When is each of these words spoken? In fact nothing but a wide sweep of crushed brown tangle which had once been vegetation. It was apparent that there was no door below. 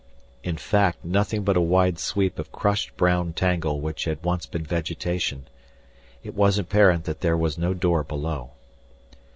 In 0.43 0.57
fact 0.57 1.05
nothing 1.05 1.43
but 1.43 1.55
a 1.55 1.61
wide 1.61 1.99
sweep 1.99 2.39
of 2.39 2.51
crushed 2.51 2.97
brown 2.97 3.33
tangle 3.33 3.79
which 3.79 4.05
had 4.05 4.23
once 4.23 4.47
been 4.47 4.63
vegetation. 4.65 5.45
It 6.23 6.33
was 6.33 6.57
apparent 6.57 7.03
that 7.03 7.21
there 7.21 7.37
was 7.37 7.55
no 7.55 7.75
door 7.75 8.03
below. 8.03 8.49